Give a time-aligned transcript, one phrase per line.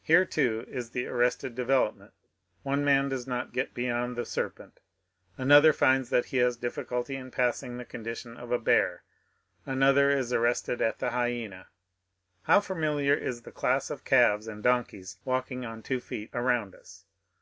[0.00, 4.80] Here, too, is ^^ ar rested development;*' one man does not get beyond the serpent;
[5.36, 9.02] another finds that he has difficulty in passing the C/Ondition of a bear;
[9.66, 11.66] another is arrested at the hyena.
[12.44, 17.04] How familiar is the class of calves and donkeys walking on two feet around us